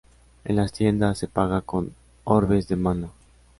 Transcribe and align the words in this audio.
En 0.45 0.55
las 0.55 0.73
tiendas 0.73 1.19
se 1.19 1.27
paga 1.27 1.61
con 1.61 1.93
orbes 2.23 2.67
de 2.67 2.75
mana. 2.75 3.09